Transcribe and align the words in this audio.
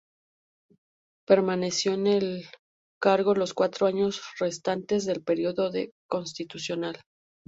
Permaneció 1.27 1.93
en 1.93 2.07
el 2.07 2.47
cargo 2.99 3.35
los 3.35 3.53
cuatro 3.53 3.85
años 3.85 4.19
restantes 4.39 5.05
del 5.05 5.23
periodo 5.23 5.69
constitucional. 6.09 6.99